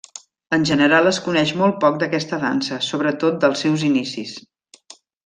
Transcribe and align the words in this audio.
En 0.55 0.63
general 0.69 1.09
es 1.09 1.19
coneix 1.25 1.51
molt 1.59 1.77
poc 1.83 1.99
d'aquesta 2.03 2.39
dansa, 2.45 2.79
sobretot 2.89 3.37
dels 3.45 3.63
seus 3.67 3.85
inicis. 3.93 4.35